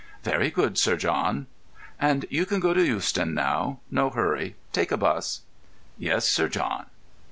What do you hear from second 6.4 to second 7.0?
John."